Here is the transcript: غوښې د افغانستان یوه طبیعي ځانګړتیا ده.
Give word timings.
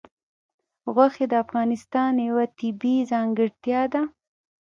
غوښې 0.93 1.25
د 1.29 1.33
افغانستان 1.43 2.13
یوه 2.27 2.45
طبیعي 2.57 3.01
ځانګړتیا 3.11 3.81
ده. 3.93 4.01